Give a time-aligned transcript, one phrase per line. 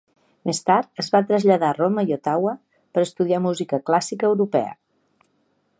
[0.49, 2.55] Més tard es va traslladar a Roma i Ottawa
[2.97, 4.75] per estudiar música clàssica europea.